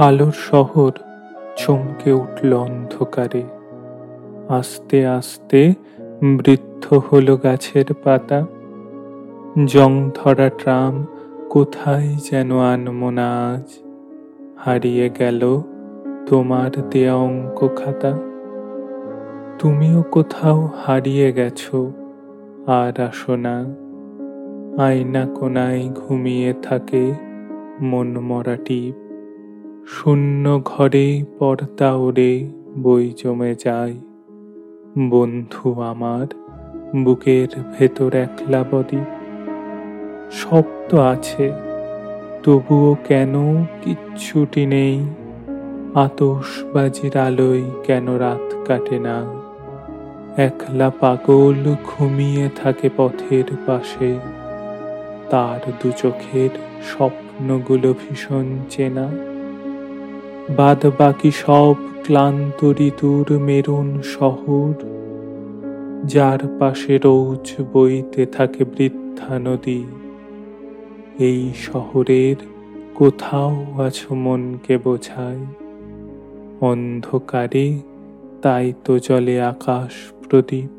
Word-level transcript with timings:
আলোর 0.00 0.32
শহর 0.32 0.90
চমকে 1.56 2.12
উঠল 2.12 2.52
অন্ধকারে। 2.52 3.42
আস্তে 4.48 5.06
আস্তে 5.06 5.74
বৃদ্ধ 6.24 6.94
হলো 6.94 7.36
গাছের 7.36 7.84
পাতা। 8.04 8.46
জং 9.64 10.10
ধরা 10.14 10.48
ট্রাম 10.48 11.04
কোথায় 11.50 12.08
যেন 12.30 12.58
আনমনা 12.58 13.54
আজ? 13.54 13.78
হারিয়ে 14.58 15.10
গেল 15.18 15.62
তোমার 16.26 16.70
দেয়া 16.90 17.14
অঙ্ক 17.14 17.68
খাতা। 17.76 18.18
তুমিও 19.58 20.02
কোথাও 20.02 20.68
হারিয়ে 20.84 21.32
গেছো, 21.32 21.92
আর 22.66 23.00
আসো 23.00 23.36
না। 23.36 23.64
আয়না 24.82 25.26
কোনায় 25.26 25.88
ঘুমিয়ে 25.94 26.52
থাকে 26.62 27.14
মন 27.80 28.20
মরাটি 28.20 28.92
শূন্য 29.90 30.62
ঘরে 30.64 31.24
পর্দা 31.38 31.94
ওড়ে 31.94 32.50
বই 32.78 33.12
জমে 33.16 33.54
যায়। 33.64 33.94
বন্ধু 35.10 35.80
আমার, 35.80 36.26
বুকের 37.04 37.48
ভেতর 37.78 38.14
একলা 38.14 38.64
বদি। 38.70 39.04
শব্দ 40.32 40.94
আছে, 40.94 41.52
তবুও 42.42 42.96
কেন 43.08 43.64
কিচ্ছুটি 43.82 44.66
নেই? 44.66 45.06
আতসবাজির 45.94 47.16
আলোয় 47.16 47.62
কেন 47.84 48.16
রাত 48.16 48.54
কাটে 48.66 48.98
না? 48.98 49.34
একলা 50.36 50.90
পাগল 50.90 51.74
ঘুমিয়ে 51.84 52.48
থাকে 52.56 52.90
পথের 52.96 53.44
পাশে। 53.66 54.18
তার 55.30 55.72
দু 55.82 55.90
চোখের 55.96 56.50
স্বপ্নগুলো 56.82 57.92
ভীষণ 57.92 58.58
চেনা। 58.70 59.37
বাদ 60.56 60.86
বাকি 60.98 61.30
সব 61.30 61.74
ক্লান্ত 62.04 62.64
ঋতুর 62.80 63.40
মেরুন 63.40 64.02
শহর, 64.02 64.74
যার 66.04 66.38
পাশে 66.58 66.98
রোজ 67.04 67.62
বইতে 67.72 68.26
থাকে 68.26 68.64
বৃদ্ধা 68.64 69.38
নদী। 69.38 69.84
এই 71.18 71.50
শহরের 71.54 72.36
কোথাও 72.94 73.54
আছো 73.78 74.14
মনকে 74.14 74.78
বোঝায়, 74.78 75.42
অন্ধকারে 76.60 77.78
তাই 78.42 78.72
তো 78.84 78.98
জলে 78.98 79.42
আকাশ 79.42 79.92
প্রদীপ। 80.28 80.77